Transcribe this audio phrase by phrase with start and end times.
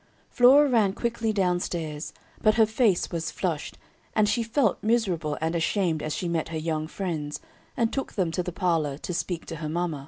[0.31, 2.11] Flora ran quickly down stairs,
[2.41, 3.77] but her face was flushed,
[4.15, 7.39] and she felt miserable and ashamed as she met her young friends,
[7.77, 9.99] and took them to the parlor to speak to her mamma.